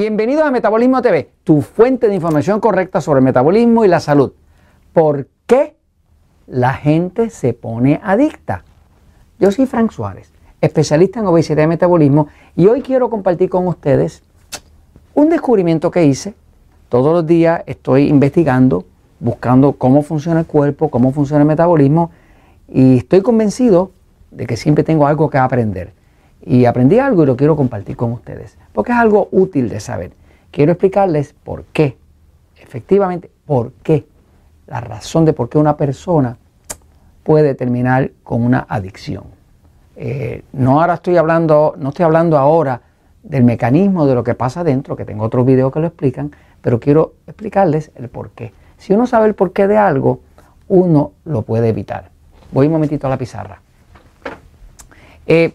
[0.00, 4.32] Bienvenidos a Metabolismo TV, tu fuente de información correcta sobre metabolismo y la salud.
[4.94, 5.76] ¿Por qué
[6.46, 8.64] la gente se pone adicta?
[9.38, 14.22] Yo soy Frank Suárez, especialista en obesidad y metabolismo, y hoy quiero compartir con ustedes
[15.12, 16.32] un descubrimiento que hice.
[16.88, 18.86] Todos los días estoy investigando,
[19.18, 22.10] buscando cómo funciona el cuerpo, cómo funciona el metabolismo,
[22.68, 23.90] y estoy convencido
[24.30, 25.92] de que siempre tengo algo que aprender.
[26.44, 30.12] Y aprendí algo y lo quiero compartir con ustedes, porque es algo útil de saber.
[30.50, 31.96] Quiero explicarles por qué,
[32.60, 34.06] efectivamente, por qué,
[34.66, 36.38] la razón de por qué una persona
[37.22, 39.24] puede terminar con una adicción.
[39.96, 42.80] Eh, no ahora estoy hablando, no estoy hablando ahora
[43.22, 46.32] del mecanismo de lo que pasa dentro, que tengo otros videos que lo explican,
[46.62, 48.52] pero quiero explicarles el por qué.
[48.78, 50.20] Si uno sabe el porqué de algo,
[50.68, 52.10] uno lo puede evitar.
[52.52, 53.60] Voy un momentito a la pizarra.
[55.26, 55.54] Eh,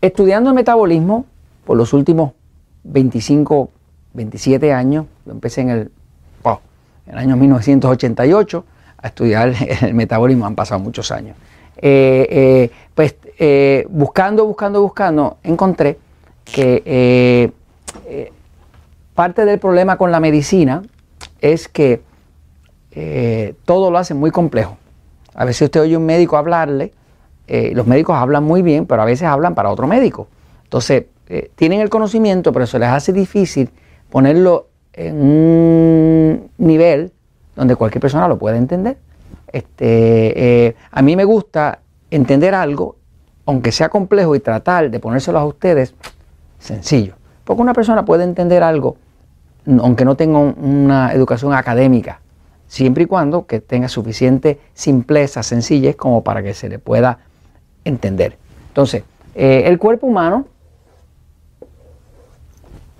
[0.00, 1.26] estudiando el metabolismo
[1.64, 2.32] por los últimos
[2.84, 3.70] 25,
[4.14, 5.90] 27 años, lo empecé en el,
[7.06, 8.64] en el año 1988
[8.98, 11.36] a estudiar el metabolismo, han pasado muchos años.
[11.76, 13.16] Eh, eh, pues
[13.88, 15.98] buscando, buscando, buscando, encontré
[16.44, 17.52] que
[19.14, 20.82] parte del problema con la medicina
[21.40, 22.02] es que
[23.64, 24.76] todo lo hace muy complejo.
[25.34, 26.92] A veces usted oye un médico hablarle
[27.52, 30.28] eh, los médicos hablan muy bien, pero a veces hablan para otro médico.
[30.62, 33.70] Entonces, eh, tienen el conocimiento, pero se les hace difícil
[34.08, 37.10] ponerlo en un nivel
[37.56, 38.98] donde cualquier persona lo pueda entender.
[39.48, 41.80] Este, eh, a mí me gusta
[42.12, 42.94] entender algo,
[43.46, 45.92] aunque sea complejo, y tratar de ponérselo a ustedes
[46.60, 47.14] sencillo.
[47.42, 48.96] Porque una persona puede entender algo,
[49.80, 52.20] aunque no tenga una educación académica,
[52.68, 57.18] siempre y cuando que tenga suficiente simpleza, sencillez, como para que se le pueda
[57.84, 58.36] entender.
[58.68, 59.04] Entonces,
[59.34, 60.46] eh, el cuerpo humano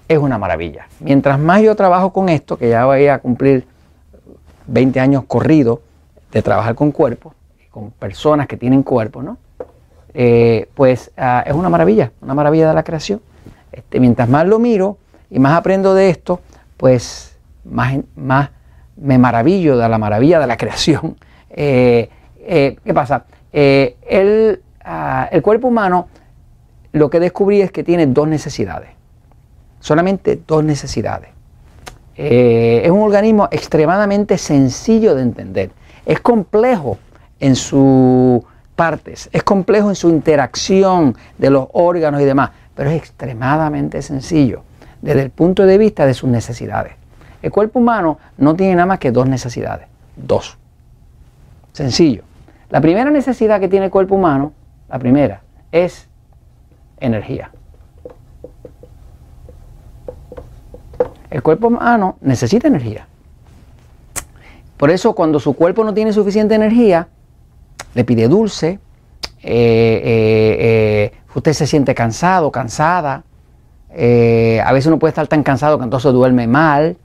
[0.08, 0.86] es una maravilla.
[1.00, 3.66] Mientras más yo trabajo con esto, que ya voy a cumplir
[4.66, 5.82] 20 años corrido
[6.32, 7.34] de trabajar con cuerpos,
[7.70, 9.38] con personas que tienen cuerpo, ¿no?
[10.12, 13.20] Eh, pues ah, es una maravilla, una maravilla de la creación.
[13.70, 14.98] Este, mientras más lo miro
[15.30, 16.40] y más aprendo de esto,
[16.76, 18.50] pues más, más
[18.96, 21.16] me maravillo de la maravilla de la creación.
[21.50, 23.26] Eh, ¿Qué pasa?
[23.52, 26.08] el, Ah, el cuerpo humano
[26.92, 28.90] lo que descubrí es que tiene dos necesidades.
[29.80, 31.30] Solamente dos necesidades.
[32.16, 35.70] Eh, es un organismo extremadamente sencillo de entender.
[36.04, 36.98] Es complejo
[37.38, 38.42] en sus
[38.76, 44.62] partes, es complejo en su interacción de los órganos y demás, pero es extremadamente sencillo
[45.00, 46.92] desde el punto de vista de sus necesidades.
[47.42, 49.86] El cuerpo humano no tiene nada más que dos necesidades.
[50.16, 50.58] Dos.
[51.72, 52.22] Sencillo.
[52.68, 54.52] La primera necesidad que tiene el cuerpo humano
[54.90, 56.08] la primera es
[56.98, 57.50] energía.
[61.30, 63.06] El cuerpo humano necesita energía.
[64.76, 67.08] Por eso cuando su cuerpo no tiene suficiente energía,
[67.94, 68.80] le pide dulce,
[69.42, 73.22] eh, eh, eh, usted se siente cansado, cansada,
[73.92, 76.96] a veces uno puede estar tan cansado que entonces duerme mal.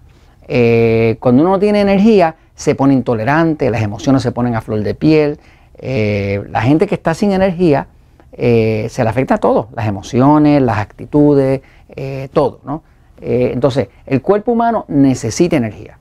[1.20, 4.96] cuando uno no tiene energía, se pone intolerante, las emociones se ponen a flor de
[4.96, 5.40] piel,
[5.78, 7.88] eh, la gente que está sin energía
[8.32, 12.60] eh, se le afecta a todo, las emociones, las actitudes, eh, todo.
[12.64, 12.84] ¿no?
[13.22, 15.98] entonces, el cuerpo humano necesita energía.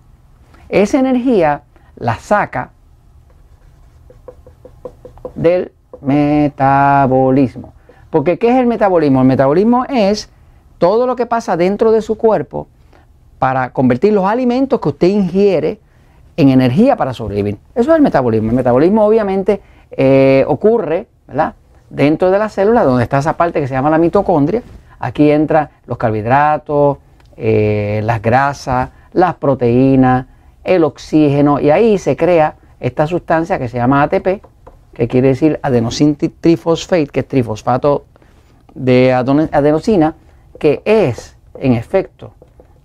[0.68, 1.62] Esa energía
[1.96, 2.70] la saca
[5.36, 5.70] del
[6.00, 7.72] metabolismo.
[8.10, 9.20] Porque ¿qué es el metabolismo?
[9.20, 10.28] El metabolismo es
[10.78, 12.66] todo lo que pasa dentro de su cuerpo
[13.38, 15.80] para convertir los alimentos que usted ingiere
[16.36, 17.58] en energía para sobrevivir.
[17.74, 18.50] Eso es el metabolismo.
[18.50, 21.54] El metabolismo obviamente eh, ocurre ¿verdad?
[21.90, 24.62] dentro de la célula, donde está esa parte que se llama la mitocondria.
[24.98, 26.98] Aquí entran los carbohidratos,
[27.36, 30.26] eh, las grasas, las proteínas,
[30.62, 34.42] el oxígeno, y ahí se crea esta sustancia que se llama ATP,
[34.92, 38.04] que quiere decir adenosine trifosfate, que es trifosfato
[38.74, 40.14] de adenosina,
[40.58, 42.32] que es en efecto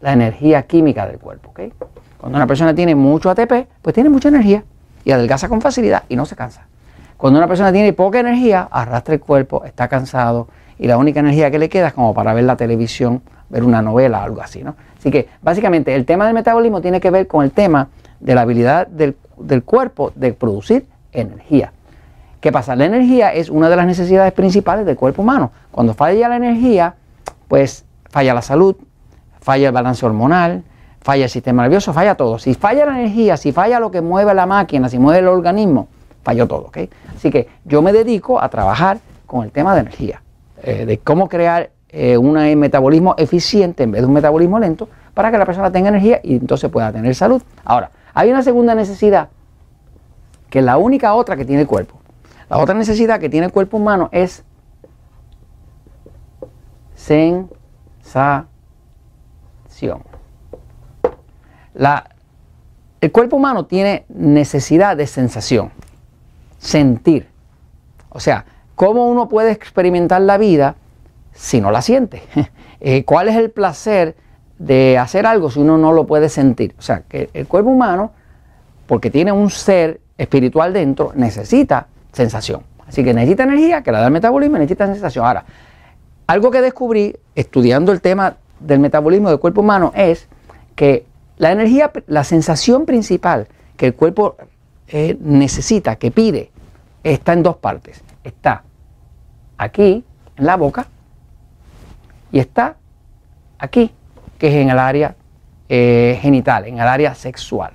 [0.02, 1.54] la energía química del cuerpo.
[2.20, 4.64] Cuando una persona tiene mucho ATP, pues tiene mucha energía
[5.06, 6.68] y adelgaza con facilidad y no se cansa.
[7.16, 11.50] Cuando una persona tiene poca energía, arrastra el cuerpo, está cansado y la única energía
[11.50, 14.64] que le queda es como para ver la televisión, ver una novela, algo así.
[14.64, 14.76] ¿no?
[14.98, 17.88] Así que básicamente el tema del metabolismo tiene que ver con el tema
[18.20, 21.72] de la habilidad del, del cuerpo de producir energía.
[22.42, 22.76] ¿Qué pasa?
[22.76, 25.52] La energía es una de las necesidades principales del cuerpo humano.
[25.72, 26.96] Cuando falla la energía,
[27.48, 28.76] pues falla la salud,
[29.40, 30.64] falla el balance hormonal,
[31.02, 32.40] falla el sistema nervioso, falla todo.
[32.40, 35.88] Si falla la energía, si falla lo que mueve la máquina, si mueve el organismo,
[36.24, 36.68] falló todo.
[36.68, 36.90] ¿okay?
[37.16, 40.22] Así que yo me dedico a trabajar con el tema de energía,
[40.64, 45.32] eh, de cómo crear eh, un metabolismo eficiente en vez de un metabolismo lento para
[45.32, 47.42] que la persona tenga energía y entonces pueda tener salud.
[47.66, 49.30] Ahora, hay una segunda necesidad
[50.50, 52.00] que es la única otra que tiene el cuerpo.
[52.50, 54.44] La otra necesidad que tiene el cuerpo humano es
[56.96, 58.50] sensación.
[61.76, 65.72] El cuerpo humano tiene necesidad de sensación,
[66.58, 67.28] sentir.
[68.10, 68.46] O sea,
[68.76, 70.76] ¿cómo uno puede experimentar la vida
[71.34, 72.24] si no la siente?
[72.82, 74.16] Eh, ¿Cuál es el placer
[74.58, 76.74] de hacer algo si uno no lo puede sentir?
[76.80, 78.14] O sea, que el cuerpo humano,
[78.88, 82.62] porque tiene un ser espiritual dentro, necesita sensación.
[82.88, 85.26] Así que necesita energía, que la da el metabolismo, necesita sensación.
[85.26, 85.44] Ahora,
[86.26, 90.28] algo que descubrí estudiando el tema del metabolismo del cuerpo humano es
[90.76, 91.06] que
[91.40, 94.36] la energía, la sensación principal que el cuerpo
[94.90, 96.52] eh, necesita, que pide,
[97.02, 98.04] está en dos partes.
[98.24, 98.64] Está
[99.58, 100.04] aquí,
[100.36, 100.86] en la boca,
[102.32, 102.76] y está
[103.58, 103.92] aquí,
[104.38, 105.16] que es en el área
[105.70, 107.72] eh, genital, en el área sexual.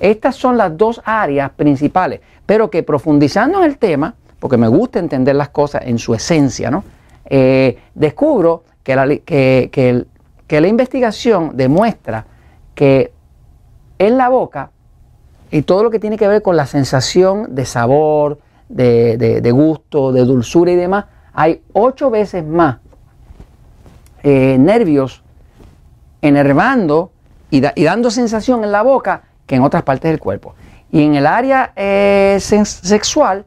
[0.00, 4.98] Estas son las dos áreas principales, pero que profundizando en el tema, porque me gusta
[4.98, 6.84] entender las cosas en su esencia, ¿no?
[7.26, 10.06] Eh, descubro que la, que,
[10.48, 12.26] la investigación demuestra
[12.74, 13.12] que
[13.98, 14.70] en la boca
[15.50, 18.38] y todo lo que tiene que ver con la sensación de sabor,
[18.68, 22.78] de, gusto, de dulzura y demás, hay ocho veces más
[24.22, 25.22] eh, nervios
[26.22, 27.12] enervando
[27.50, 30.54] y, dando sensación en la boca que en otras partes del cuerpo.
[30.90, 33.44] Y en el área eh, sexual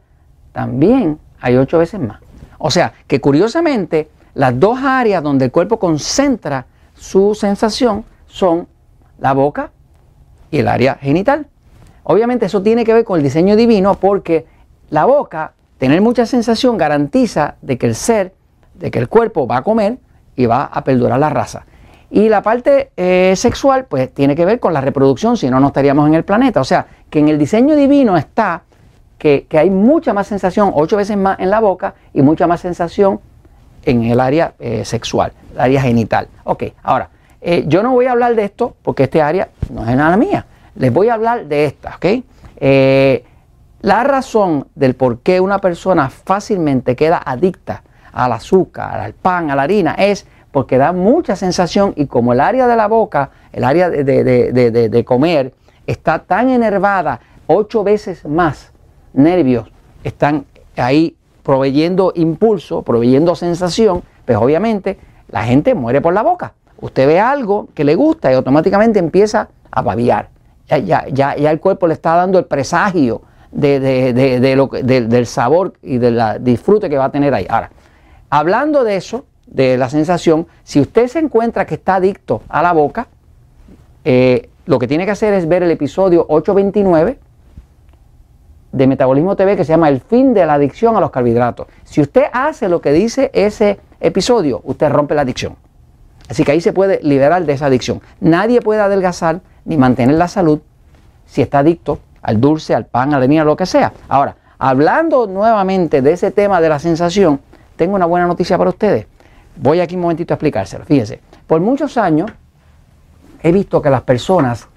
[0.52, 2.20] también hay ocho veces más.
[2.58, 8.66] O sea, que curiosamente las dos áreas donde el cuerpo concentra su sensación son
[9.18, 9.70] la boca
[10.50, 11.46] y el área genital.
[12.04, 14.46] Obviamente eso tiene que ver con el diseño divino porque
[14.90, 18.34] la boca, tener mucha sensación garantiza de que el ser,
[18.74, 19.98] de que el cuerpo va a comer
[20.34, 21.66] y va a perdurar la raza.
[22.10, 25.66] Y la parte eh, sexual, pues tiene que ver con la reproducción, si no, no
[25.66, 26.60] estaríamos en el planeta.
[26.60, 28.62] O sea, que en el diseño divino está
[29.18, 33.20] que, hay mucha más sensación, ocho veces más en la boca y mucha más sensación
[33.84, 36.28] en el área eh, sexual, el área genital.
[36.44, 37.10] Ok, ahora,
[37.40, 40.46] eh, yo no voy a hablar de esto porque este área no es nada mía.
[40.74, 42.24] Les voy a hablar de esta, ¿ok?
[42.56, 43.24] Eh,
[43.80, 47.82] la razón del por qué una persona fácilmente queda adicta
[48.12, 52.40] al azúcar, al pan, a la harina, es porque da mucha sensación y como el
[52.40, 54.02] área de la boca, el área de,
[54.90, 55.54] de comer,
[55.86, 58.72] está tan enervada ocho veces más
[59.12, 59.70] nervios
[60.04, 60.46] están
[60.76, 64.98] ahí proveyendo impulso, proveyendo sensación, pues obviamente
[65.28, 66.54] la gente muere por la boca.
[66.80, 70.28] Usted ve algo que le gusta y automáticamente empieza a babiar.
[70.68, 75.98] Ya, ya, ya, el cuerpo le está dando el presagio de, lo, del sabor y
[75.98, 77.46] del disfrute que va a tener ahí.
[77.48, 77.70] Ahora,
[78.30, 82.72] hablando de eso, de la sensación, si usted se encuentra que está adicto a la
[82.72, 83.08] boca,
[84.04, 87.18] eh, lo que tiene que hacer es ver el episodio 829
[88.72, 91.66] de Metabolismo TV que se llama El fin de la adicción a los carbohidratos.
[91.84, 95.56] Si usted hace lo que dice ese episodio, usted rompe la adicción.
[96.28, 98.00] Así que ahí se puede liberar de esa adicción.
[98.20, 100.60] Nadie puede adelgazar ni mantener la salud
[101.26, 103.92] si está adicto al dulce, al pan, a la harina, lo que sea.
[104.08, 107.40] Ahora, hablando nuevamente de ese tema de la sensación,
[107.76, 109.06] tengo una buena noticia para ustedes.
[109.56, 110.84] Voy aquí un momentito a explicárselo.
[110.84, 112.30] Fíjense, por muchos años
[113.42, 114.68] he visto que las personas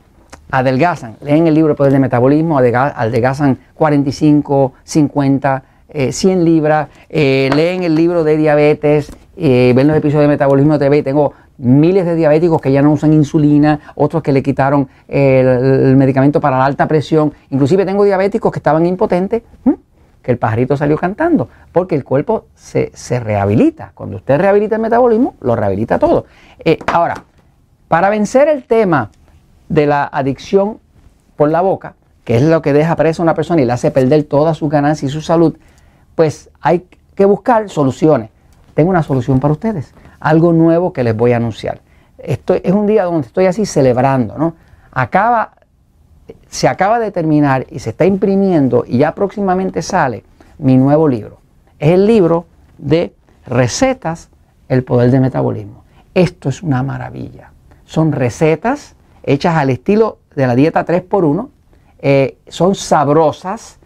[0.52, 5.64] adelgazan, leen el libro de Poder de Metabolismo, adelgazan 45, 50,
[6.12, 10.98] 100 libras, eh, leen el libro de diabetes, eh, ven los episodios de Metabolismo TV
[10.98, 15.96] y tengo miles de diabéticos que ya no usan insulina, otros que le quitaron el,
[15.96, 19.44] medicamento para la alta presión, inclusive tengo diabéticos que estaban impotentes,
[20.22, 23.92] que el pajarito salió cantando, porque el cuerpo se, rehabilita.
[23.94, 26.26] Cuando usted rehabilita el metabolismo, lo rehabilita todo.
[26.64, 27.16] Eh, ahora,
[27.88, 29.12] para vencer el tema
[29.70, 30.80] de la adicción
[31.36, 33.92] por la boca, que es lo que deja presa a una persona y le hace
[33.92, 35.58] perder toda su ganancia y su salud,
[36.16, 38.30] pues hay que buscar soluciones.
[38.74, 41.82] Tengo una solución para ustedes, algo nuevo que les voy a anunciar.
[42.18, 44.56] Esto es un día donde estoy así celebrando, ¿no?
[44.92, 45.54] Acaba,
[46.48, 50.24] se acaba de terminar y se está imprimiendo y ya próximamente sale
[50.58, 51.40] mi nuevo libro.
[51.80, 52.46] Es el libro
[52.78, 53.14] de
[53.48, 54.30] recetas,
[54.70, 55.84] el poder del metabolismo.
[56.14, 57.52] Esto es una maravilla.
[57.86, 61.50] Son recetas hechas al estilo de la dieta 3x1,
[62.00, 63.78] eh, son sabrosas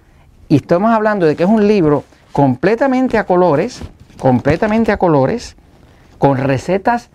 [0.47, 3.81] y estamos hablando de que es un libro completamente a colores,
[4.19, 5.55] completamente a colores,
[6.17, 7.09] con recetas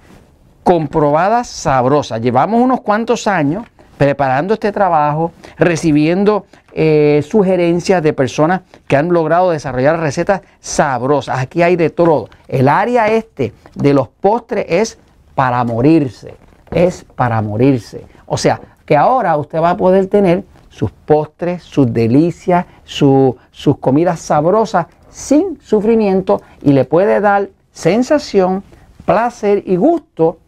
[0.62, 2.20] comprobadas sabrosas.
[2.20, 3.64] Llevamos unos cuantos años
[3.96, 11.38] preparando este trabajo, recibiendo eh, sugerencias de personas que han logrado desarrollar recetas sabrosas.
[11.38, 12.30] Aquí hay de todo.
[12.48, 14.98] El área este de los postres es
[15.34, 16.34] para morirse.
[16.70, 18.06] Es para morirse.
[18.24, 23.36] O sea, que ahora usted va a poder tener sus postres, sus delicias, sus
[23.80, 28.62] comidas sabrosas sin sufrimiento y le puede dar sensación,
[29.04, 30.38] placer y gusto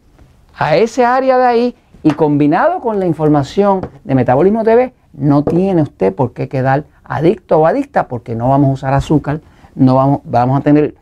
[0.55, 5.81] a ese área de ahí y combinado con la información de Metabolismo TV, no tiene
[5.81, 9.41] usted por qué quedar adicto o adicta porque no vamos a usar azúcar,
[9.75, 10.95] no vamos, vamos a tener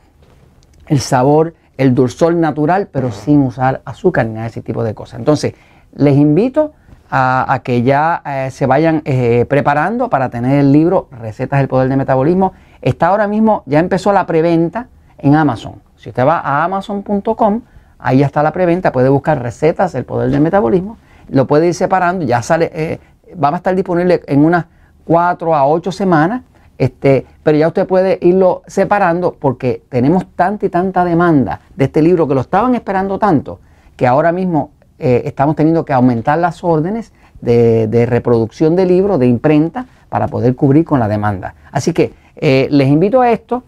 [0.88, 4.94] el sabor, el dulzor natural, pero sin usar azúcar ni nada de ese tipo de
[4.94, 5.20] cosas.
[5.20, 5.54] Entonces,
[5.96, 6.74] les invito
[7.12, 11.90] a, que ya eh, se vayan eh, preparando para tener el libro Recetas del Poder
[11.90, 12.54] del Metabolismo.
[12.82, 14.88] Está ahora mismo, ya empezó la preventa
[15.18, 15.82] en Amazon.
[15.98, 17.62] Si usted va a amazon.com,
[18.00, 22.26] ahí está la preventa, puede buscar Recetas del Poder del Metabolismo, lo puede ir separando,
[22.26, 23.00] ya sale, eh,
[23.36, 24.66] va a estar disponible en unas
[25.06, 26.44] 4 a 8 semanas.
[26.78, 32.02] Este, pero ya usted puede irlo separando porque tenemos tanta y tanta demanda de este
[32.02, 33.60] libro que lo estaban esperando tanto
[33.96, 34.72] que ahora mismo
[35.04, 40.56] eh, estamos teniendo que aumentar las órdenes de, reproducción de libros, de imprenta, para poder
[40.56, 41.56] cubrir con la demanda.
[41.72, 43.64] Así que eh, les invito a esto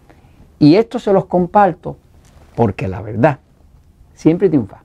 [0.59, 1.97] y esto se los comparto
[2.55, 3.39] porque la verdad
[4.13, 4.82] siempre triunfa.